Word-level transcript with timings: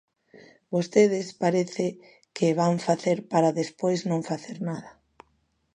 Vostedes 0.73 1.27
parece 1.43 1.85
que 2.35 2.57
van 2.59 2.75
facer 2.87 3.17
para 3.31 3.55
despois 3.61 3.99
non 4.09 4.21
facer 4.29 4.57
nada. 4.69 4.91